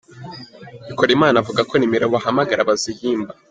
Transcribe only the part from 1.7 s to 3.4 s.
nimero bahamagara bazihimba.